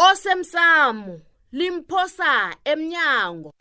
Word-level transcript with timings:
osemsamo 0.00 1.20
limphosa 1.52 2.56
emnyango. 2.64 3.52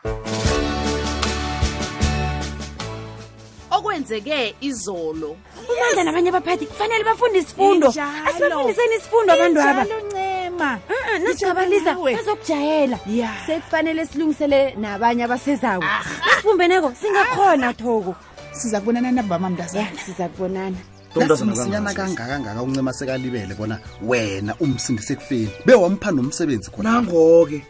Okwenzeke 3.71 4.55
izolo. 4.61 5.37
Umandla 5.69 6.03
nabanye 6.03 6.29
abaphathi 6.29 6.65
kufanele 6.65 7.03
bafunde 7.03 7.39
isifundo. 7.39 7.87
Asibafundiseni 7.87 8.95
isifundo 8.95 9.33
abantu 9.33 9.61
aba 9.61 9.83
ncema. 9.83 10.79
Nasicabalisa 11.23 11.93
nawe. 11.93 12.15
bazokujayela. 12.15 12.99
Sekufanele 13.45 14.05
silungisele 14.05 14.75
nabanye 14.75 15.23
abasezako. 15.23 15.85
Esibumbeneko 16.31 16.93
singakhona 17.01 17.73
thoko 17.73 18.15
siza 18.51 18.79
kubonana 18.79 19.11
nabama 19.11 19.49
mntazana 19.49 19.99
siza 20.05 20.27
kubonana. 20.29 20.77
Msinyana 21.15 21.93
kangakangaka 21.93 22.63
uncema 22.63 22.93
sekalibele 22.93 23.55
bona 23.55 23.79
wena 24.01 24.55
umsindise 24.59 25.13
ekufeni. 25.13 25.51
Bewamupha 25.65 26.11
nomsebenzi 26.11 26.69
khona. 26.71 27.01
Nango-ke 27.01 27.61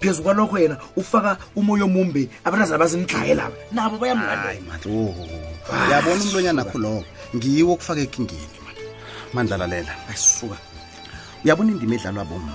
phezu 0.00 0.22
kwalokho 0.22 0.58
yena 0.58 0.76
ufaka 0.96 1.36
umoya 1.56 1.84
omumbi 1.84 2.28
abantazana 2.44 2.78
bazinidlaye 2.78 3.34
laba 3.34 3.56
nabo 3.72 3.96
hayi 3.96 4.00
bayamlandela 4.00 4.60
mandla 4.68 4.90
oh, 4.90 5.14
uyabona 5.86 6.22
umlonyana 6.22 6.64
nakho 6.64 6.78
lowo? 6.78 7.04
Ngiwo 7.36 7.72
okufaka 7.72 8.00
ekingeni 8.00 8.58
man 8.64 8.76
mandla 9.34 9.56
lalela 9.56 9.94
ayisuka 10.08 10.56
uyabona 11.44 11.72
indima 11.72 11.94
edlalwa 11.94 12.24
bomma? 12.24 12.52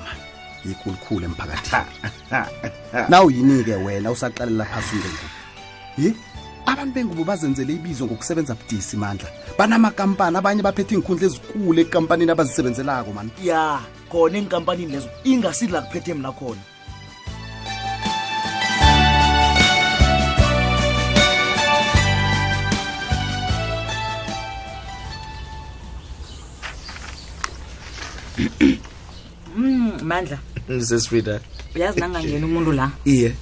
Yikhulukhulu 0.66 1.26
emphakathini. 1.26 1.88
Na 3.10 3.24
uyini-ke 3.24 3.76
wena 3.76 4.12
usaqalela 4.12 4.66
phasi 4.66 4.96
umndengu 4.96 5.28
ye 5.98 6.14
abantu 6.66 6.94
bengubo 6.94 7.24
bazenzele 7.24 7.74
ibizo 7.74 8.06
ngokusebenza 8.06 8.56
budisi 8.56 8.98
mandla. 8.98 9.30
Banamakampani 9.58 10.38
abanye 10.38 10.62
baphethe 10.62 10.96
iy'nkhundla 10.96 11.28
ezikule 11.28 11.82
ekampanini 11.82 12.32
abazisebenzelako 12.32 13.14
mani 13.14 13.32
ya 13.44 13.80
khona 14.12 14.38
enkampanini 14.38 14.92
lezo 14.92 15.10
ingasila 15.24 15.82
kuphethe 15.82 16.14
mna 16.14 16.32
khona. 16.32 16.62
Mandla. 30.04 30.38
Sesifrida 30.68 31.40
uyazi 31.76 32.00
nangangena 32.00 32.46
umuntu 32.46 32.72
la? 32.72 32.92
Iye 33.06 33.36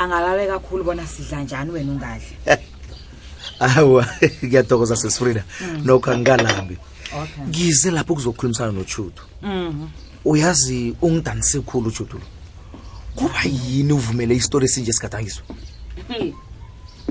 angalabe 0.00 0.46
kakhulu 0.46 0.84
bona 0.84 1.06
sidla 1.06 1.42
njani 1.42 1.70
wena 1.70 1.92
ungadli? 1.92 2.36
Awa 3.60 4.06
ngiyathokoza 4.44 4.96
sesifrida 4.96 5.44
nokho 5.84 6.10
angikalambi 6.10 6.78
ngize 7.48 7.90
lapho 7.90 8.14
kuzokhulumisana 8.14 8.72
nochudo 8.72 9.22
Mhm. 9.42 9.88
uyazi 10.24 10.94
ungidanise 11.02 11.60
khulu 11.60 11.88
uchudo 11.88 12.14
lo. 12.14 12.24
Kuba 13.16 13.42
yini 13.44 13.92
uvumele 13.92 14.34
isitori 14.36 14.64
esinje 14.64 14.92
sigadangiswa 14.92 15.44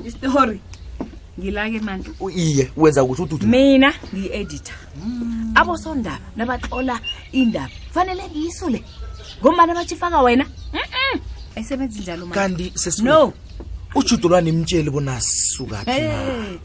istori 0.06 0.60
ngilake 1.40 1.80
mandla 1.80 2.14
iye 2.36 2.72
wenza 2.78 3.04
ukuthi 3.04 3.22
ududu 3.22 3.48
mina 3.48 3.94
ngiyi-editor 4.14 4.76
abosondaba 5.56 6.20
nabatlola 6.36 7.00
indaba 7.32 7.70
fanele 7.92 8.23
ngiyisule. 8.30 8.84
Ngombana 9.42 9.73
batshifaka 9.73 10.22
wena. 10.22 10.45
ayisebenzi 11.55 12.00
njalo 12.00 12.25
manje. 12.25 12.39
Kanti 12.39 12.72
sesino 12.75 13.33
ujudulwane 13.95 14.50
imtsheli 14.50 14.89
bona 14.89 15.22
sisuka 15.22 15.78
phi 15.86 16.02
na. 16.02 16.58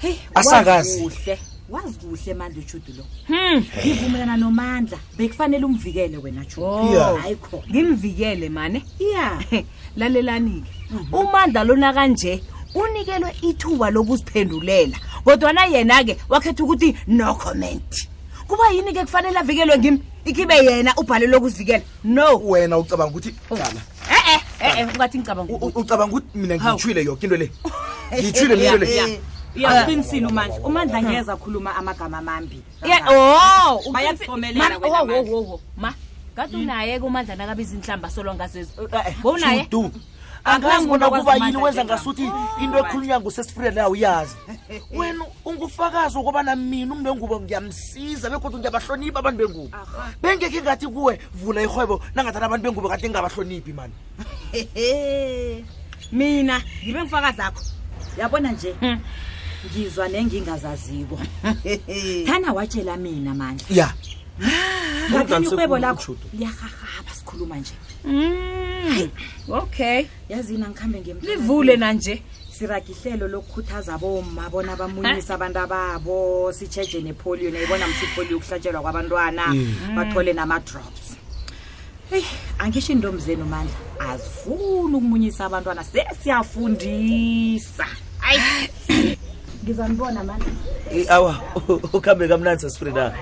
Hey. 0.00 0.14
Asakazi. 0.34 1.02
kuhle 1.02 1.38
wazi 1.68 1.98
kuhle 1.98 2.34
manje 2.34 2.60
ujudulo. 2.60 3.04
Hm 3.26 3.64
ngivumelana 3.78 4.36
nomandla 4.36 4.98
bekufanele 5.16 5.64
umvikele 5.64 6.16
wena 6.16 6.44
judulo 6.44 7.12
oh. 7.12 7.16
hayikho 7.16 7.62
ngimvikele 7.70 8.48
mane. 8.48 8.82
Yeah 8.98 9.64
lalelani 9.98 10.62
ke 10.62 10.94
mhm. 10.94 11.14
umandla 11.14 11.64
lona 11.64 11.92
kanje 11.92 12.42
unikelwe 12.74 13.34
ithuba 13.42 13.90
lokuziphendulela. 13.90 14.96
Kodwa 15.24 15.66
yena 15.66 16.04
ke 16.04 16.16
wakhetha 16.28 16.64
ukuthi 16.64 16.96
no 17.06 17.34
comment. 17.34 18.08
Kuba 18.46 18.70
yini 18.70 18.92
ke 18.92 19.04
kufanele 19.04 19.38
avikelwe 19.38 19.78
ngimi? 19.78 20.02
Ikibe 20.24 20.54
yena 20.54 20.94
ubhalelwe 20.96 21.36
ukuzivikela 21.36 21.82
no. 22.04 22.36
Wena 22.38 22.78
ucabanga 22.78 23.10
ukuthi 23.10 23.34
oh. 23.50 23.56
qala 23.56 23.80
e-e 24.60 24.80
e-e 24.80 24.84
ungathi 24.84 25.18
ngicabanga 25.18 25.52
ucabanga 25.74 26.12
ukuthi 26.16 26.38
mina 26.38 26.58
Hawu. 26.58 26.64
ngiyitshwile 26.78 27.04
yoke 27.04 27.26
into 27.26 27.36
le 27.36 27.50
ngiyitshwile 28.12 28.56
mina 28.56 28.74
into 28.74 28.86
Ya, 28.96 29.06
le 29.06 29.12
ya. 29.56 29.70
uyaqinisile 29.70 30.26
umandla 30.26 30.60
umandla 30.60 31.02
ngeza 31.02 31.36
khuluma 31.36 31.76
amagama 31.76 32.18
amambi 32.18 32.62
oh, 33.10 33.92
Bayakuthomelela 33.92 34.68
Ma- 34.68 34.78
wena 34.78 34.98
wo- 34.98 35.00
wo- 35.00 35.06
manje. 35.06 35.30
wo- 35.30 35.42
wo. 35.42 35.60
ma 35.76 35.94
kade 36.36 36.56
unaye-ke 36.56 37.04
umandla 37.04 37.34
nakabiza 37.36 37.74
inhlamba 37.74 38.10
solo 38.10 38.34
ngazezo 38.34 38.70
Eh, 38.92 39.14
bowunaye 39.22 39.66
Judu, 39.70 39.90
Angazi 40.48 40.86
bona 40.86 41.10
kuba 41.10 41.36
yini 41.36 41.56
wenza 41.56 41.84
ngasuthi 41.84 42.30
into 42.60 42.78
ekhulunywa 42.78 43.20
ngusesifrida 43.20 43.70
leyo 43.70 43.90
uyazi 43.90 44.36
wena 44.98 45.24
ungufakazi 45.44 46.16
wokubana 46.16 46.56
mina 46.56 46.94
umntu 46.94 47.10
wengubo 47.10 47.40
ngiyamsiza 47.40 48.30
bekodwa 48.30 48.58
ngiyabahloniphi 48.58 49.18
abantu 49.18 49.38
bengubo. 49.38 49.76
Bengekhe 50.22 50.62
ngathi 50.62 50.86
kuwe 50.86 51.20
vula 51.34 51.62
irhwebo 51.62 52.00
nangathana 52.14 52.46
abantu 52.46 52.64
bengubo 52.64 52.88
kade 52.88 53.08
ngingabahloniphi 53.08 53.72
mani 53.72 53.92
mina 56.12 56.62
ngibe 56.82 57.02
ngifakazi 57.02 57.42
akho 57.42 57.62
yabona 58.18 58.52
nje? 58.52 58.72
Hmm. 58.80 59.00
ngizwa 59.66 60.08
nengingazaziko. 60.08 61.18
Thana 62.26 62.52
watshela 62.52 62.96
mina 62.96 63.34
mandla 63.34 63.66
ya 63.70 63.94
ngathani 65.10 65.46
Udanise 65.48 65.78
lakho 65.78 66.12
uJudu. 66.12 66.28
sikhuluma 67.12 67.56
nje. 67.56 67.72
Mm, 68.04 69.08
okay. 69.48 70.06
Yazini 70.28 70.64
ngikhambe 70.66 71.00
ngemtholapilo. 71.00 71.34
livule 71.40 71.76
nanje. 71.76 72.22
Siragihlelo 72.50 73.28
lokukhuthaza 73.28 73.98
boma 73.98 74.50
bona 74.50 74.76
bamunyisa 74.76 75.34
abantu 75.34 75.58
ababo. 75.58 76.52
Sitsheje 76.52 77.00
nepolio 77.00 77.50
nayibona 77.50 77.86
msi 77.86 78.04
ipolio 78.04 78.36
ukuhlatshelwa 78.36 78.82
kwabantwana. 78.82 79.54
Bathole 79.96 80.32
nama-drops. 80.32 81.16
Eyi 82.12 82.24
angisho 82.58 82.92
iintombi 82.92 83.22
zenu 83.22 83.44
mandla. 83.44 83.74
Azifuni 83.98 84.94
ukumunyisa 84.96 85.44
abantwana. 85.44 85.84
Sesiyafundisa. 85.84 87.86
Ayi 88.20 88.40
ngizanibona 89.64 90.24
mandla. 90.24 90.52
Awa 91.08 91.42
ukhambe 91.92 92.28
kamnanzi 92.28 92.62
sesifrida 92.62 93.14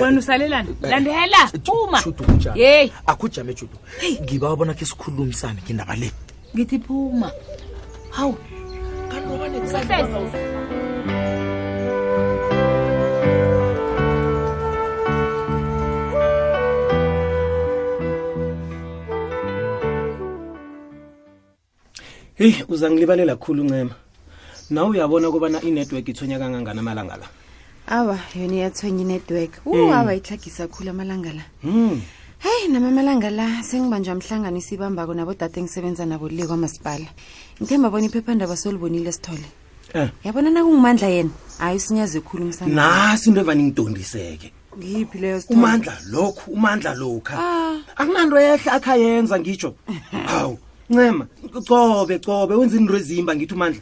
wena 0.00 0.18
usalelani 0.18 0.68
landela 0.82 1.50
phuma. 1.64 2.02
Judu 2.04 2.24
kunjani 2.24 2.60
yeyi 2.60 2.92
akujame 3.06 3.54
judu 3.54 3.76
ngiba 4.22 4.56
bona 4.56 4.74
ke 4.74 4.84
sikhulumisane 4.84 5.60
ngendaba 5.64 5.96
le. 5.96 6.10
Ngithi 6.54 6.78
phuma. 6.78 7.30
Hawu 8.10 8.36
sahleza 9.72 10.18
heyi 22.34 22.64
uzangilibalela 22.68 23.36
khulu 23.36 23.64
ncema. 23.64 23.94
Nawe 24.70 24.88
uyabona 24.88 25.30
kubana 25.30 25.62
inetwork 25.62 26.08
ithonya 26.08 26.38
kangangani 26.38 26.80
amalanga 26.80 27.16
la 27.16 27.26
awa 27.86 28.18
yona 28.34 28.54
iyathwenya 28.54 29.02
inetwork. 29.02 29.60
U 29.66 29.92
awa 29.92 30.14
ihlagisa 30.14 30.68
khulu 30.68 30.90
amalanga 30.90 31.32
la. 31.32 31.42
Hmm. 31.62 32.00
heyi 32.38 32.68
nama 32.68 32.88
amalanga 32.88 33.30
la 33.30 33.62
sengibanjwa 33.62 34.14
mhlangano 34.14 34.56
isibambako 34.56 35.14
nabodade 35.14 35.60
engisebenza 35.60 36.04
nabo 36.06 36.28
le 36.28 36.46
kwamasipala 36.46 37.06
ngithemba 37.60 37.90
bona 37.90 38.06
iphephandaba 38.06 38.56
solibonile 38.56 39.12
sithole. 39.12 39.48
Eh. 39.94 40.08
yabona 40.24 40.50
nakungumandla 40.50 41.08
yena? 41.08 41.30
Hayi 41.58 41.76
usinyaze 41.76 42.20
khulu 42.20 42.52
nasi 42.66 43.28
into 43.28 43.40
evane 43.40 43.62
ngidondiseke 43.62 44.52
ngiyiphi 44.78 45.18
leyo 45.18 45.42
umandla 45.48 45.96
lokhu 46.10 46.50
umandla 46.52 46.94
lokha. 46.94 47.36
Ah. 47.38 47.78
akunanto 47.96 48.38
ehle 48.38 48.70
akhayenza 48.70 49.38
ngitsho 49.38 49.74
hawu 50.30 50.58
ncema 50.90 51.26
cobe 51.68 52.18
cobe 52.18 52.54
wenza 52.54 52.76
into 52.76 52.96
ezimba 52.96 53.36
ngithi 53.36 53.54
umandla 53.54 53.80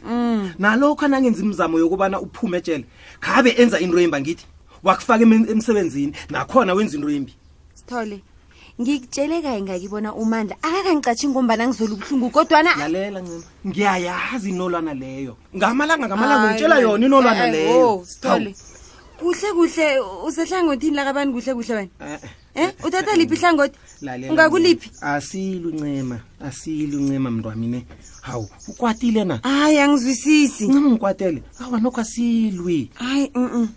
nalokhu 0.59 1.07
nangenza 1.07 1.43
imizamo 1.43 1.79
yokubana 1.79 2.21
uphume 2.21 2.57
ejele 2.57 2.85
khabe 3.19 3.51
enza 3.61 3.79
into 3.79 3.99
emba 3.99 4.21
ngithi 4.21 4.45
wakufaka 4.83 5.23
emsebenzini 5.23 6.13
nakhona 6.29 6.73
wenza 6.73 6.97
into 6.97 7.09
embi 7.09 7.33
sithole 7.73 8.21
ngikutshele 8.81 9.41
kaye 9.41 9.61
ngakibona 9.61 10.09
umandla 10.13 10.55
akakangicatshi 10.61 11.27
ngombana 11.27 11.67
ngizwela 11.67 11.93
ubuhlungu 11.93 12.29
kodwana 12.29 12.71
lalela 12.75 13.19
ncema 13.21 13.45
ngiyayazi 13.67 14.49
inolwana 14.49 14.93
leyo 14.93 15.37
ngamalanga 15.55 16.07
ngamalanga 16.07 16.47
ngitshela 16.49 16.79
yona 16.79 17.05
inolwana 17.05 17.45
leyo 17.53 18.03
sithole 18.05 18.55
kuhle 19.19 19.49
kuhle 19.53 19.99
usehlangothini 20.27 20.95
lakabani 20.95 21.31
kuhle 21.33 21.53
kuhle 21.53 21.75
wena. 21.75 22.19
Eh 22.55 22.71
uthatha 22.83 23.15
liphi 23.15 23.35
hlangothi? 23.35 23.77
Ungakuliphi? 24.29 24.91
Asiluncema, 25.01 26.19
asiluncema 26.39 27.31
mntwami 27.31 27.67
ne. 27.67 27.85
Hawu, 28.21 28.49
ukwatile 28.67 29.23
na? 29.23 29.37
Hayi 29.43 29.79
angizwisisi. 29.79 30.67
Ncema 30.67 30.89
ngikwatele. 30.89 31.43
Hawu 31.59 31.75
anokho 31.75 32.01
asilwi. 32.01 32.89
Hayi 32.93 33.31
mm 33.35 33.69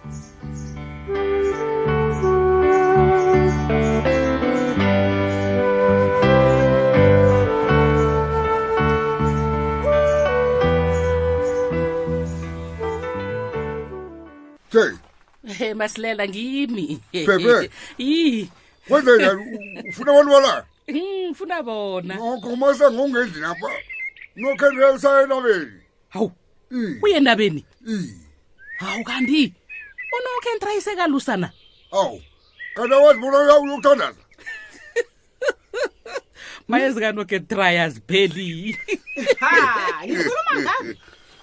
Hey. 14.73 14.93
Hey 15.46 15.69
eh, 15.70 15.76
masilela 15.76 16.28
ngimi. 16.28 17.00
Bebe. 17.12 17.70
Yi. 17.99 18.49
Kwenze 18.88 19.17
njani 19.17 19.43
ufuna 19.88 20.12
abantu 20.12 20.31
balaya 20.33 20.65
Mm, 20.88 21.29
ngifuna 21.29 21.62
bona. 21.62 22.15
Nokho 22.15 22.56
mase 22.56 22.91
ngongenzi 22.91 23.41
napha. 23.41 23.71
Nokhendela 24.37 24.93
usayelabeni 24.93 25.73
hawu 26.09 26.33
i 26.71 26.99
uye 27.03 27.17
endabeni 27.17 27.65
hawu 28.79 29.05
kanti 29.05 29.53
unokhentrayisekalusana 30.12 31.50
awu 31.93 32.23
kanti 32.75 32.94
awazi 32.94 33.21
bona 33.21 33.59
uyokuthandaza. 33.59 34.21
Mayezikanokentraya 36.69 37.88
zipheli 37.88 38.79
ha 39.41 40.06
ngikhuluma 40.06 40.61
ngakho 40.61 40.85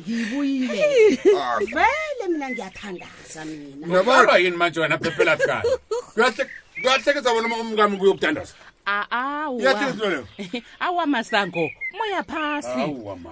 ngiyibuyile 0.02 1.20
Ah, 1.40 1.60
vele 1.60 2.28
mina 2.30 2.50
ngiyathandaza 2.50 3.46
mina. 3.46 4.38
Yini 4.38 4.58
manje 4.58 4.80
wena 4.80 4.98
phephela 4.98 5.38
kani 6.16 6.50
kuyahlekisa 6.82 7.34
bona 7.34 7.56
umkami 7.56 7.98
kuyokutandaza 7.98 8.54
awa. 8.86 9.62
Iyathini 9.62 10.02
leyo? 10.10 10.28
awa 10.86 11.06
masango 11.06 11.70
moya 11.98 12.24
phasi. 12.24 12.84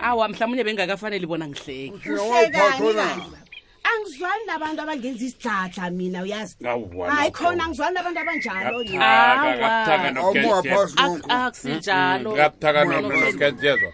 Awa, 0.01 0.27
mhlawumunye 0.29 0.63
bengakafanele 0.63 1.25
bona 1.27 1.45
kanti 1.45 1.91
angizwani 3.83 4.45
nabantu 4.45 4.81
abangenza 4.81 5.25
isidladla 5.25 5.89
mina 5.89 6.21
uyazi? 6.23 6.55
Hayi 7.09 7.31
khona 7.31 7.63
angizwani 7.65 7.95
nabantu 7.95 8.19
abanjalo 8.19 8.83
nina. 8.83 9.35
Ngabuthaka, 9.37 10.11
ngabuthaka 10.11 10.19
awumoya 10.21 10.63
phasi 10.63 10.95
Ak- 10.97 11.09
nokho 11.11 11.31
akusinjalo. 11.33 12.31
Ngabuthaka 12.31 12.85
Moya 12.85 13.01
nokenzezwa 13.01 13.91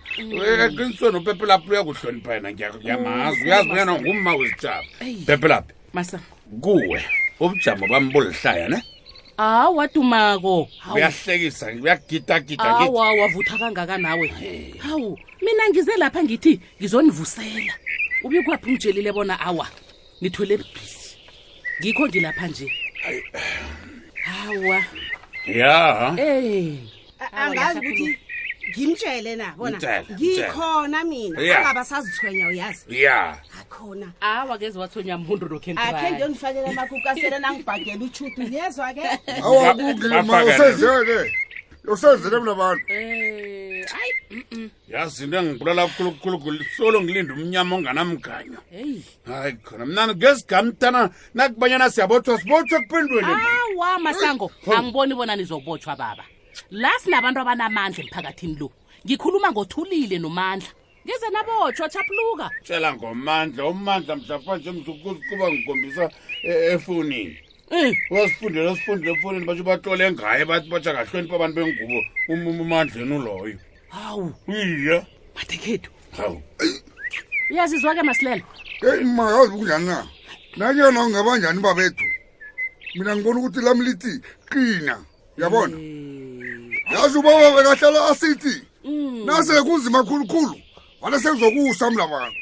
eqinisweni 0.66 1.18
uphephelaphi 1.18 1.70
uyakuhlonipha 1.72 2.34
yena 2.34 2.50
ngiya- 2.52 2.76
ngiyamazi. 2.76 3.44
Uyazi 3.44 3.70
uyana 3.70 3.94
ngumma 4.00 4.36
wezitshaba 4.36 4.84
phephelaphi 5.26 5.74
masango. 5.94 6.24
kuwe 6.62 7.00
ubujamo 7.40 7.88
bami 7.88 8.12
bulihlaya 8.14 8.70
ne 8.70 8.84
awa 9.38 9.88
dumako 9.88 10.70
Hawu. 10.80 10.96
uyahlekisa 10.96 11.66
uyagidagida 11.66 12.64
ngithi 12.64 12.84
awa 12.84 13.14
wavutha 13.14 13.58
kangaka 13.58 13.98
nawe. 13.98 14.28
Hawu 14.78 15.20
mina 15.42 15.70
ngize 15.70 15.92
lapha 15.98 16.24
ngithi 16.24 16.60
ngizonivusela. 16.80 17.74
Ube 18.24 18.42
kwaphi 18.44 18.70
ungitshelile 18.70 19.12
bona? 19.12 19.40
Awa 19.40 19.68
nithwele 20.22 20.58
bhisi 20.58 21.18
ngikho 21.82 22.08
ngilapha 22.08 22.48
nje. 22.48 22.72
Hawa. 24.28 24.84
Ya. 25.46 26.14
Eh 26.18 26.78
angazi 27.32 27.80
ukuthi 27.80 28.20
ngimtshele 28.70 29.36
na 29.36 29.52
bona? 29.58 29.78
Ngikhona 30.12 31.04
mina. 31.04 31.42
Yeah. 31.42 31.60
angaba 31.60 31.86
sazithwenya 31.86 32.48
uyazi? 32.48 33.02
Ya 33.04 33.38
akhona. 33.62 34.12
Awa 34.22 34.58
keze 34.58 34.80
wathonya 34.80 35.18
muntu 35.18 35.46
akhe 35.46 35.54
nokhentraya 35.54 36.12
ngiyongifakela 36.12 36.70
amakuku 36.70 37.10
asele 37.10 37.40
nangibhagela 37.40 38.06
utshutu 38.06 38.44
niyezwa 38.44 38.94
ke? 38.94 39.04
Usenzele 40.48 41.32
usenzele 41.88 42.40
mna 42.40 42.56
bantu 42.56 42.84
eh 42.94 43.86
ayi 44.00 44.44
mm. 44.52 44.70
yazi 44.88 45.24
into 45.24 45.38
engibulala 45.38 45.88
khulukhulu 45.88 46.64
solo 46.78 47.02
ngilinde 47.02 47.34
umnyama 47.34 47.76
onganamganyo. 47.76 48.60
Hayi 49.26 49.54
khona 49.64 49.86
mna 49.86 50.08
ngezigamtana 50.08 51.10
nakubanyana 51.34 51.90
siyabotshwa 51.90 52.38
sibotshwa 52.40 52.80
kuphendweni 52.80 53.28
awa 53.28 54.00
masango 54.00 54.52
angiboni 54.76 55.16
bona 55.16 55.36
nizobotshwa 55.36 55.96
baba 55.96 56.24
la 56.72 56.90
sinabantu 57.04 57.40
abanamandla 57.40 58.04
emphakathini 58.04 58.56
lo. 58.60 58.72
Ngikhuluma 59.06 59.52
ngothulile 59.52 60.20
nomandla. 60.20 60.70
Ngeze 61.06 61.30
nabotshwa 61.32 61.90
chapuluka. 61.90 62.50
Tshela 62.64 62.94
ngomandla 62.96 63.66
umandla 63.66 64.16
mhlawumbe 64.16 64.58
nje 64.58 64.72
mzukuba 64.72 65.52
ngikhombisa 65.52 66.12
e- 66.44 66.74
efowunini 66.74 67.38
Eh. 67.72 67.96
wasifundela 68.10 68.76
sifundele 68.76 69.12
efowunini 69.14 69.46
batsho 69.46 69.64
batlole 69.64 70.12
ngaye 70.12 70.46
bathi 70.46 70.70
batsha 70.70 70.94
kahlonipha 70.94 71.36
abantu 71.36 71.56
bengubo 71.56 72.00
um- 72.30 72.48
um- 72.48 72.62
umandleni 72.62 73.16
uloyo. 73.16 73.58
Hawu. 73.90 74.34
Iya. 74.48 75.06
Mathekhethu 75.36 75.92
hawu. 76.18 76.42
Uyazizwa 77.52 77.96
ke 77.96 78.04
masilela? 78.04 78.44
Eyi 78.84 79.04
ma 79.04 79.32
yazi 79.32 79.52
kunjani 79.52 79.86
na? 79.86 80.08
Nanyana 80.58 81.04
ungabanjani 81.06 81.62
babethu? 81.62 82.04
Mina 82.96 83.16
ngibona 83.16 83.40
ukuthi 83.40 83.62
lami 83.62 83.86
lithi 83.86 84.22
qina 84.52 84.98
yabona 85.38 85.78
yazi 87.02 87.18
ubaba 87.18 87.56
bekahlala 87.56 88.10
asithi 88.10 88.62
nase 89.26 89.62
kunzima 89.62 90.04
khulukhulu 90.04 90.56
wale 91.02 91.20
sekuzokusa 91.20 91.92
mlabantu 91.92 92.38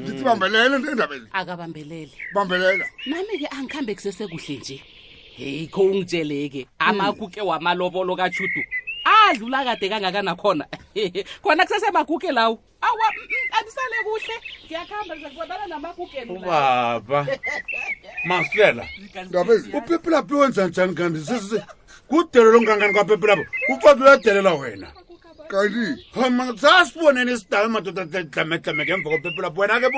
ngithi 0.00 0.24
bambelele 0.24 0.76
endabeni. 0.76 1.26
Akabambelele. 1.32 2.10
Bambelela 2.34 2.84
nami-ke 3.06 3.46
angikhambe 3.46 3.94
kusesekuhle 3.94 4.56
nje. 4.56 4.82
Heyi 5.36 5.66
kho 5.66 5.82
ungitshele-ke 5.82 6.66
amakuke 6.78 7.40
wamalobolo 7.40 8.16
kachudu 8.16 8.62
adlula 9.04 9.64
kade 9.64 9.88
kangakanakhona 9.88 10.66
khona. 11.42 11.64
Kusesemakuke 11.66 12.32
lawo. 12.32 12.58
Awa 12.80 13.12
mm, 13.16 13.22
mm, 13.22 13.58
andisale 13.58 13.96
kuhle. 14.04 14.34
Ngiyakuhamba 14.66 15.16
ngizakubonana 15.16 15.66
namakuke 15.66 16.24
ubaba. 16.28 17.26
Masela 18.28 18.88
ndabeni 19.26 19.72
uphephilaphi 19.72 20.34
wenza 20.34 20.66
njani 20.66 20.94
kanti? 20.94 21.20
Kudelo 22.08 22.52
longangani 22.52 22.92
kwaphephilapho 22.94 23.44
ufathi 23.72 24.02
uyadelela 24.02 24.54
wena. 24.54 24.88
Kanti? 25.50 25.86
Sasiboneni 26.60 27.32
isidawe 27.32 27.68
madoda 27.68 28.04
dlamehlame 28.04 28.82
ngemva 28.84 29.10
kophephilapho 29.10 29.60
wena-ke 29.60 29.88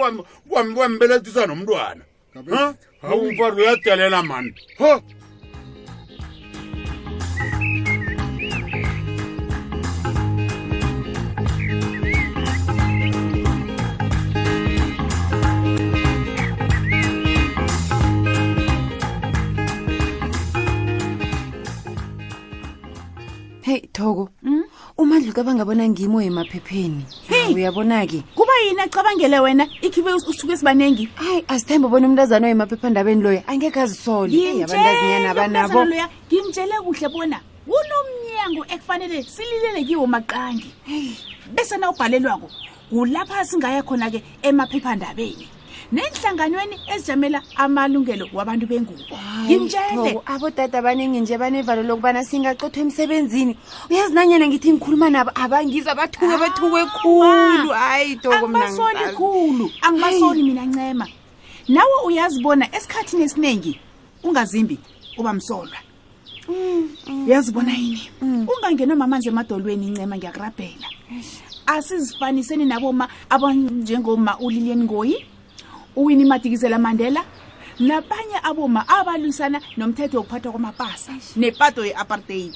wambelethisa 0.50 1.46
nomntwana. 1.46 2.02
Ha? 2.50 2.75
hawu 3.02 3.28
umfathi 3.28 3.60
uyadelela 3.60 4.22
mani 4.22 4.55
ho 4.78 5.02
heyi 23.69 23.88
thoko. 23.93 24.29
Umandla 24.98 25.31
ucabanga 25.31 25.65
bona 25.65 25.89
ngimo 25.89 26.20
emaphepheni. 26.22 27.05
Hawu, 27.29 27.55
uyabona-ke. 27.55 28.22
Kuba 28.34 28.53
yini 28.65 28.81
acabangele 28.81 29.39
wena? 29.41 29.69
Ikhibe 29.82 30.13
usuke 30.13 30.56
sibaningi 30.56 31.08
hayi 31.15 31.44
asithembe 31.48 31.89
bona 31.89 32.08
umntazana 32.08 32.46
oyemaphephandabeni 32.46 33.22
loyo. 33.22 33.43
Angekhe 33.46 33.81
azisole. 33.81 34.32
Eyi, 34.32 34.63
abantazinyana 34.63 35.31
abanabo. 35.31 35.84
loya. 35.84 36.08
Ngimtshele 36.27 36.75
kuhle 36.84 37.08
bona 37.08 37.41
kunomnyango 37.69 38.65
ekufanele 38.75 39.25
sililele 39.25 39.84
kiwo 39.84 40.06
maqangi. 40.06 40.70
Bese 41.55 41.77
na 41.77 41.91
ubhalelwako 41.91 42.51
kulapha 42.91 43.44
singaya 43.44 43.82
khona-ke 43.82 44.22
emaphephandabeni 44.43 45.57
nenhlanganweni 45.93 46.77
ezijamela 46.95 47.43
amalungelo 47.57 48.29
wabantu 48.33 48.67
bengubo. 48.67 49.03
Ngimtshele. 49.45 50.13
Thoko, 50.13 50.23
abodade 50.27 50.79
abaningi 50.79 51.21
nje 51.21 51.39
banevalo 51.39 51.83
lokubana 51.83 52.25
singacothwa 52.25 52.83
emsebenzini. 52.83 53.57
Uyazi 53.91 54.15
nanyana 54.15 54.47
ngithi 54.49 54.73
ngikhuluma 54.73 55.11
nabo 55.11 55.31
abangizwa 55.35 55.95
bathuke 55.95 56.37
bethuke 56.39 56.85
khulu. 57.01 57.69
hayi 57.71 58.17
toko 58.17 58.49
mna 58.49 58.65
angibasoli 58.65 58.99
ngisazi. 58.99 59.17
khulu 59.17 59.71
angibasoli 59.81 60.43
mina 60.43 60.65
ncema. 60.67 61.07
Nawe 61.69 61.97
uyazibona 62.07 62.77
esikhathini 62.77 63.23
esiningi 63.23 63.81
ungazimbi 64.23 64.79
uba 65.17 65.33
msolwa. 65.33 65.79
Uyazibona 67.27 67.73
yini? 67.73 68.11
Ungangenwa 68.23 68.97
mamanzi 68.97 69.29
emadolweni 69.29 69.91
ncema 69.91 70.17
ngiyakurabhela. 70.17 70.89
Asizifaniseni 71.67 72.65
naboma 72.65 73.09
abanjengoma 73.31 74.39
ulilian 74.39 74.85
ngoyi 74.85 75.27
uwini 75.97 76.25
madikizela 76.25 76.79
mandela? 76.79 77.25
Nabanye 77.79 78.39
aboma 78.43 78.89
abalwisana 78.89 79.61
nomthetho 79.77 80.19
wokuphathwa 80.19 80.53
kwamapasa 80.53 81.13
nepato 81.37 81.85
ye-apartheid. 81.85 82.55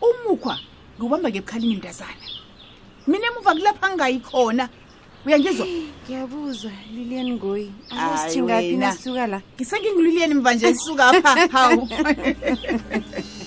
Umukhwa 0.00 0.58
ngiwubamba 0.96 1.30
ngebukhalini 1.30 1.76
mntazana. 1.76 2.26
Mina 3.06 3.26
emuva 3.26 3.54
kulapha 3.54 3.88
ngingayikhona 3.88 4.68
uyangizwa 5.26 5.66
ngiyabuzwa 5.66 6.70
lilian 6.94 7.32
ngoyi. 7.32 7.72
Asithingaphi 7.90 8.76
nasuka 8.76 9.26
la? 9.26 9.42
Ngisengingiluliyeni 9.56 10.34
mva 10.34 10.54
nje 10.54 10.74
sisuka 10.74 11.06
apha. 11.06 11.48
Hawu 11.54 11.88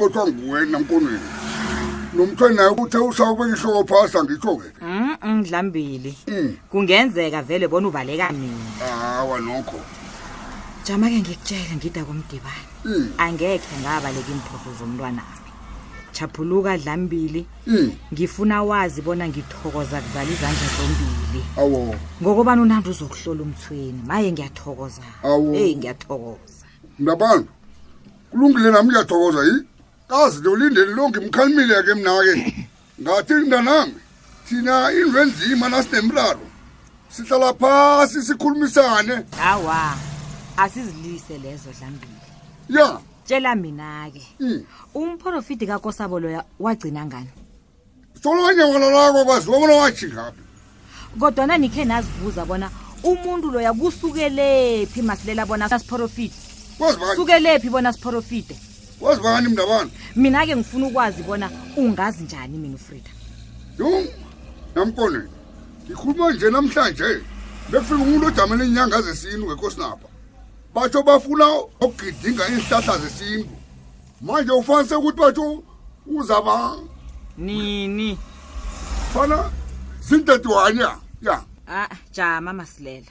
ngiqothwa 0.00 0.26
nguwena 0.28 0.78
mkonweni. 0.78 1.20
Nomthweni 2.14 2.56
naye 2.56 2.68
ukuthi 2.68 2.96
usawubeka 2.96 3.56
ihloko 3.56 3.84
phasi 3.94 4.18
angitsho-ke 4.18 4.68
mm 4.82 5.42
dlambili 5.44 6.16
Mm. 6.26 6.56
kungenzeka 6.70 7.42
vele 7.42 7.68
bona 7.68 7.88
ubaleka 7.88 8.32
mina. 8.32 8.86
Hawa 9.00 9.40
nokho. 9.40 9.80
Jama-ke 10.84 11.20
ngikutshele 11.20 11.76
ngida 11.76 12.04
komdibane. 12.04 12.66
Mm. 12.84 13.12
angekhe 13.18 13.76
ngabaleka 13.80 14.30
iimphoso 14.30 14.70
zomntwanami 14.78 15.50
chaphuluka 16.12 16.78
dlambili. 16.78 17.46
Mm. 17.66 17.92
ngifuna 18.12 18.62
wazi 18.62 19.02
bona 19.02 19.28
ngithokoza 19.28 20.00
kuzala 20.00 20.30
izandla 20.30 20.68
zombili. 20.76 21.44
Awo. 21.56 21.94
Ngokobana 22.22 22.62
unandi 22.62 22.88
uzokuhlola 22.90 23.42
umthweni 23.42 24.02
maye 24.06 24.32
ngiyathokoza. 24.32 25.02
Eyi 25.54 25.76
ngiyathokoza. 25.76 26.64
Mnabantu 26.98 27.48
kulungile 28.30 28.70
nami 28.70 28.88
ngiyathokoza 28.88 29.44
yi? 29.44 29.62
Kazi 30.10 30.42
lolindeni 30.42 30.92
lo 30.94 31.08
ngimkhalimile-ke 31.08 31.94
mna-ke 31.94 32.66
ngathi 33.02 33.34
mntanami 33.34 33.94
thina 34.48 34.92
indlu 34.92 35.18
enzima 35.22 35.68
nasinemraro 35.68 36.46
sihlala 37.10 37.54
phasi 37.54 38.22
sikhulumisane. 38.22 39.22
Hawa 39.38 39.94
asizilise 40.56 41.38
lezo 41.38 41.70
dlambili 41.78 42.12
ya. 42.68 42.98
Tshela 43.24 43.54
mina-ke 43.54 44.22
Mm. 44.40 44.64
umprofiti 44.94 45.66
kakosabo 45.66 46.20
loya 46.20 46.44
wagcina 46.60 47.06
ngani? 47.06 47.28
Solonyawana 48.22 48.90
lako 48.90 49.24
kwazi 49.24 49.50
wabona 49.50 49.72
wathi 49.74 50.06
ngaphi 50.06 50.42
kodwana 51.18 51.58
nikhe 51.58 51.84
nazibuza 51.84 52.44
bona 52.44 52.70
umuntu 53.02 53.50
loya 53.50 53.72
kusukelephi 53.72 55.02
masilela 55.02 55.46
bona 55.46 55.68
siprofite 55.68 56.34
sukelephi 57.16 57.70
bona 57.70 57.92
siprofite? 57.92 58.69
Kwazi 59.00 59.20
bani? 59.22 59.48
Mntabantu 59.48 59.92
mina-ke 60.16 60.56
ngifuna 60.56 60.86
ukwazi 60.86 61.22
bona 61.22 61.50
ungazi 61.76 62.24
njani 62.24 62.58
mina 62.58 62.74
ufrida. 62.74 63.10
Yo 63.78 64.04
namkoneni 64.74 65.28
ngikhuluma 65.86 66.32
nje 66.32 66.50
namhlanje. 66.50 67.20
Bekufika 67.70 68.02
umuntu 68.02 68.26
ojamele 68.26 68.64
iinyanga 68.64 69.02
zesintu 69.02 69.46
ngekosinapha 69.46 70.08
batsho 70.74 71.02
bafuna 71.02 71.54
ukugidinga 71.80 72.48
iinhlahla 72.48 72.98
zesintu. 72.98 73.50
Manje 74.20 74.52
ufanise 74.52 74.94
ukuthi 74.94 75.18
batsho 75.18 75.62
uzaba 76.06 76.76
nini? 77.38 78.18
Fana 79.14 79.50
zintetiwanya 80.00 80.96
ya? 81.22 81.42
Ah 81.68 81.88
jama 82.12 82.52
masilela. 82.52 83.06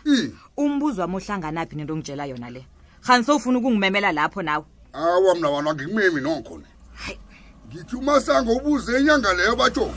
Umbuzo 0.58 1.02
wami 1.02 1.16
ohlanganaphi 1.16 1.76
nento 1.76 1.94
ongitshela 1.94 2.26
yona 2.26 2.50
le? 2.50 2.66
Khani 3.02 3.24
sowufuna 3.24 3.60
ukungimemela 3.60 4.12
lapho 4.12 4.42
nawe 4.42 4.66
awa 4.94 5.36
mna 5.36 5.52
bana 5.52 5.74
ngikumemi 5.74 6.22
nokho 6.22 6.58
ne 6.58 6.66
ngithi 7.68 7.96
umasango 7.96 8.54
ubuze 8.54 9.00
inyanga 9.00 9.34
leyo 9.34 9.56
batsho 9.56 9.92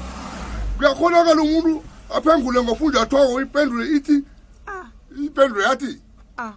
kuyakhonakala 0.76 1.42
umuntu 1.42 1.84
aphendule 2.14 2.62
ngofunjathwako 2.62 3.40
ipendule 3.40 3.96
ithi 3.96 4.24
ipendule 5.24 5.64
yathi? 5.64 6.00
Ah 6.38 6.52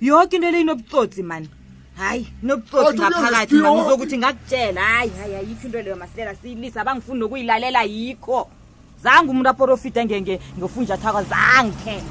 yoke 0.00 0.36
into 0.36 0.50
le 0.50 0.60
inobutsotsi 0.60 1.22
mani. 1.22 1.48
Hayi 1.96 2.26
inobutsotsi 2.42 3.02
Athi 3.02 3.14
ngaphakathi 3.14 3.54
mani 3.54 3.80
uzokuthi 3.80 4.18
ngakutshela 4.18 4.80
hayi 4.80 5.10
hayi 5.10 5.34
ayikho 5.34 5.66
into 5.66 5.82
leyo 5.82 5.96
masilela 5.96 6.34
siyilisa 6.34 6.80
abangifuni 6.80 7.20
nokuyilalela 7.20 7.82
yikho. 7.82 8.48
Zange 9.02 9.30
umuntu 9.30 9.50
aporofite 9.50 10.04
ngofunjathwako 10.58 11.22
zange 11.22 12.02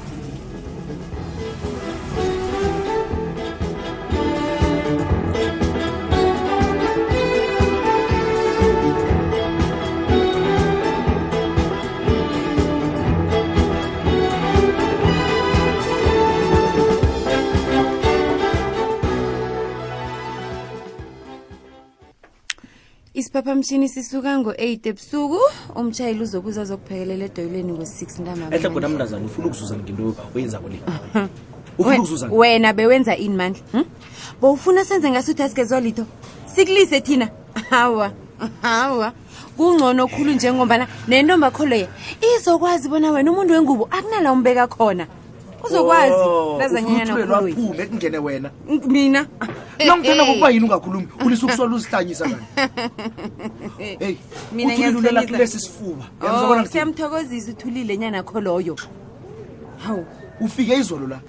isiphaphamshini 23.22 23.88
sisuka 23.88 24.38
ngo-8 24.38 24.88
ebusuku. 24.90 25.40
Umtshayeli 25.78 26.22
uzokuza 26.22 26.62
azokuphekelela 26.62 27.24
edoyileni 27.30 27.72
ngo-6 27.72 28.02
ehle 28.50 28.68
khona 28.70 28.88
mntazana 28.88 29.26
ufuna 29.26 29.46
ukuzuzana 29.46 29.82
ngento 29.82 30.14
oyenzako 30.34 30.68
le? 30.68 30.78
Ufuna 31.78 31.98
ukuzuzana 31.98 32.34
wena 32.34 32.72
bewenza 32.72 33.16
ini 33.16 33.36
mandla 33.36 33.62
hm? 33.72 33.84
bowufuna 34.40 34.84
senze 34.84 35.10
ngasuthi 35.10 35.42
asikezwa 35.42 35.80
litho 35.80 36.04
sikulise 36.54 37.00
thina? 37.00 37.28
Hawa 37.70 38.12
hawa 38.62 39.12
kungcono 39.56 40.08
khulu 40.08 40.32
njengombana 40.32 40.86
nentombi 41.08 41.46
akho 41.46 41.66
leya 41.66 41.88
izokwazi 42.36 42.88
bona 42.88 43.10
wena 43.10 43.30
umuntu 43.30 43.52
wengubo 43.54 43.88
akunala 43.90 44.32
umbeka 44.32 44.66
khona 44.66 45.06
uzokwazi. 45.64 46.14
Oh, 46.14 46.56
lazanyanyana 46.58 47.14
ufuna 47.14 47.24
uthulelwa 47.24 47.38
khulu 47.38 47.52
aphume 47.52 47.86
kungene 47.86 48.18
wena. 48.18 48.50
Mina? 48.86 49.26
Nongithanda 49.86 50.24
ngokuba 50.24 50.50
yini 50.50 50.64
ungakhulumi? 50.64 51.08
Ulisa 51.26 51.46
ukusola 51.46 51.76
uzihlanyisa 51.76 52.24
kani 52.24 52.36
heyi 53.98 54.18
Mina 54.52 54.74
uthulilula 54.74 55.22
kulesi 55.22 55.60
sifuba. 55.60 56.04
Oh, 56.22 56.64
siyamthokozisa 56.64 57.50
uthulile 57.50 57.96
nyanakho 57.96 58.40
loyo. 58.40 58.76
Hawu. 59.86 60.06
Ufike 60.40 60.76
izolo 60.76 61.06
la. 61.06 61.20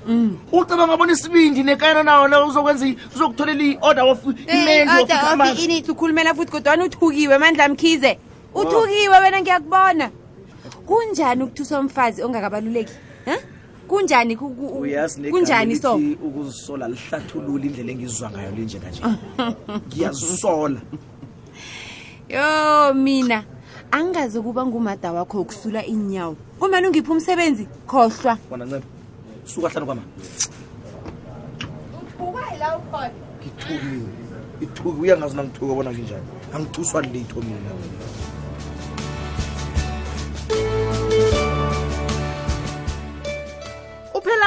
Ucabanga 0.51 0.97
bona 0.97 1.13
isibindi 1.13 1.63
nekayana 1.63 2.03
nawo 2.03 2.27
na 2.27 2.45
uzokwenza 2.45 2.85
uzokutholela 3.15 3.63
i-order 3.63 4.03
of 4.03 4.23
imeli 4.25 5.63
ini 5.63 5.83
ukhulumela 5.89 6.33
futhi 6.33 6.51
kodwana 6.51 6.83
uthukiwe 6.83 7.37
mandla 7.37 7.69
mkhize 7.69 8.17
uthukiwe 8.55 9.19
wena 9.19 9.41
ngiyakubona. 9.41 10.09
Kunjani 10.85 11.43
ukuthusa 11.43 11.79
umfazi 11.79 12.23
ongakabaluleki? 12.23 12.93
Ha 13.25 13.37
kunjani 13.87 14.35
kunjani 14.35 15.75
so? 15.75 15.95
ukuzisola 15.95 16.87
lihlathulula 16.87 17.65
indlela 17.65 17.91
engizizwa 17.91 18.29
ngayo 18.31 18.51
le 18.55 18.63
njenganje 18.65 19.01
ngiyazisola. 19.87 20.79
Yo 22.29 22.93
mina 22.93 23.43
angazi 23.91 24.39
ukuba 24.39 24.65
ngumada 24.65 25.13
wakho 25.13 25.37
wokusula 25.37 25.85
iinyawo. 25.85 26.35
Kumane 26.59 26.87
ungiphi 26.87 27.11
umsebenzi? 27.11 27.67
Khohlwa. 27.87 28.37
Wona 28.51 28.65
nceba 28.65 28.85
suka 29.45 29.69
hlanu 29.69 29.85
kwama 29.85 30.01
ngithukiwe 33.41 34.07
ithuki 34.61 35.01
uyangazi 35.01 35.35
nangithuka 35.35 35.73
bona 35.73 35.91
nginjani. 35.91 36.27
Angithuswa 36.53 37.01
litho 37.01 37.41
mina 37.41 37.71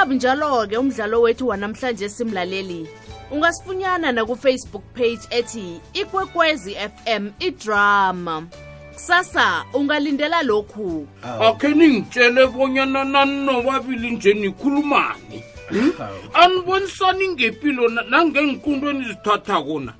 bunjalo-ke 0.06 0.76
umdlalo 0.78 1.20
wethu 1.20 1.48
wanamhlanje 1.48 2.08
simlaleli. 2.08 2.86
Ungasifunyana 3.30 4.12
nakufacebook 4.12 4.82
page 4.94 5.20
ethi 5.30 5.80
ikwekwezi 5.92 6.74
fm 6.74 7.30
idrama. 7.40 8.46
Kusasa 8.94 9.64
ungalindela 9.74 10.42
lokhu. 10.42 11.06
Akhe 11.40 11.68
ningitshele 11.68 12.46
bonyana 12.46 13.04
naninobabili 13.04 14.10
nje 14.10 14.34
nikhulumani. 14.34 15.42
Hmm? 15.68 15.92
anibonisani 16.34 17.28
ngempilo 17.28 17.88
na- 17.88 18.02
nangengiqundweni 18.02 19.04
zithathako 19.04 19.80
na 19.80 19.92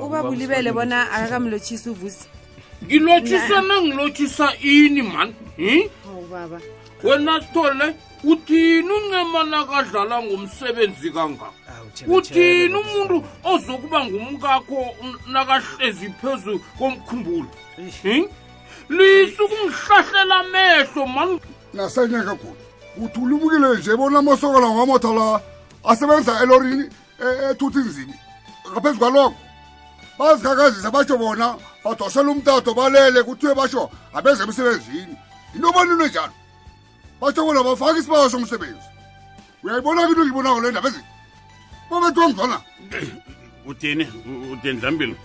ubaba 0.00 0.28
ulibele 0.28 0.72
bona 0.72 1.12
akakamlotshisa 1.12 1.90
uvusi. 1.90 2.24
Ngilotshisa 2.84 3.60
nangilotshisa 3.62 4.52
ini 4.62 5.02
mani 5.02 5.34
Hmm? 5.56 5.82
baba. 6.30 6.60
Wena 7.04 7.40
sithole 7.40 7.94
uthini 8.24 8.90
uncema 8.92 9.44
nakadlala 9.44 10.22
ngomsebenzi 10.22 11.10
kangaka? 11.10 11.52
Uthini 12.06 12.74
umuntu 12.74 13.24
ozokuba 13.44 14.04
ngumkakho 14.04 14.94
nakahlezi 15.32 16.08
phezu 16.20 16.60
komkhumbulo 16.78 17.48
Hmm? 18.02 18.28
lisukungihlahlela 18.88 20.36
amehlo 20.36 21.06
mani 21.06 21.40
nasenyaka 21.74 22.34
khona 22.36 22.62
uthi 23.02 23.20
ulumukile 23.20 23.78
nje 23.78 23.96
bona 23.96 24.18
amasokala 24.18 24.66
wamotha 24.66 25.12
la 25.12 25.40
asebenza 25.84 26.40
elorini 26.42 26.84
e- 27.24 27.50
ethuthi 27.50 27.78
nzima 27.78 28.14
ngaphezu 28.72 28.98
kwalokho 28.98 29.34
bazikakazisa 30.18 30.90
batsho 30.90 31.16
bona 31.18 31.56
badosela 31.84 32.30
umtato 32.30 32.74
balele 32.74 33.22
kuthiwe 33.22 33.54
batsho 33.54 33.90
abeze 34.14 34.42
emsebenzini. 34.42 35.16
Into 35.54 35.72
banini 35.72 36.06
njalo 36.08 36.32
batsho 37.24 37.44
bona 37.46 37.62
bafaki 37.64 37.98
isibawo 38.00 38.28
somsebenzi. 38.30 38.88
Uyayibona 39.62 40.08
into 40.08 40.24
ngibonako 40.24 40.60
le 40.60 40.70
ndaba 40.70 40.88
ezi? 40.88 41.00
Babethiwa 41.90 42.28
mzwana 42.28 42.60
utheni 43.66 44.04
utheni 44.52 44.80
dlambile 44.80 45.16